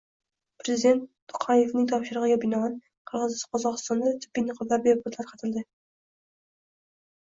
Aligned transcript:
Prezident 0.61 1.03
Tokayevning 1.33 1.85
topshirig'iga 1.91 2.39
binoan, 2.47 2.81
Qozog'istonda 3.13 4.17
tibbiy 4.27 4.49
niqoblar 4.51 4.87
bepul 4.93 5.21
tarqatildi 5.23 5.69